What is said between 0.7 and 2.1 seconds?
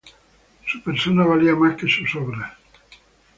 persona valía más que